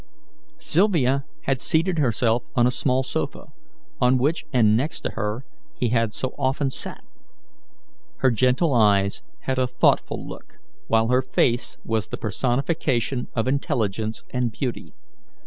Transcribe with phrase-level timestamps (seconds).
[0.57, 3.49] Sylvia had seated herself on a small sofa,
[3.99, 7.03] on which, and next to her, he had so often sat.
[8.17, 14.23] Her gentle eyes had a thoughtful look, while her face was the personification of intelligence
[14.31, 14.95] and beauty.